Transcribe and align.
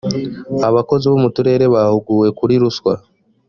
abakozi 0.69 1.05
bo 1.11 1.17
mu 1.23 1.29
turere 1.35 1.65
bahuguwe 1.73 2.27
kuri 2.37 2.53
ruswa. 2.61 2.93